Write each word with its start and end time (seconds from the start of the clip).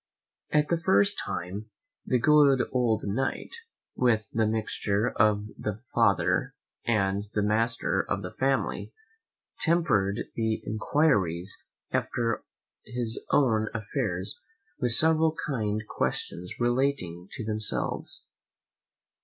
At 0.51 0.69
the 0.69 0.79
same 0.79 1.13
time 1.23 1.69
the 2.07 2.17
good 2.17 2.63
old 2.71 3.03
Knight, 3.05 3.53
with 3.95 4.31
the 4.33 4.47
mixture 4.47 5.11
of 5.11 5.45
the 5.59 5.83
father 5.93 6.55
and 6.87 7.23
the 7.35 7.43
master 7.43 8.01
of 8.09 8.23
the 8.23 8.31
family, 8.31 8.91
tempered 9.59 10.21
the 10.33 10.63
enquiries 10.65 11.55
after 11.91 12.43
his 12.83 13.23
own 13.29 13.67
affairs 13.75 14.39
with 14.79 14.93
several 14.93 15.35
kind 15.45 15.83
questions 15.87 16.55
relating 16.59 17.27
to 17.33 17.45
themselves. 17.45 18.25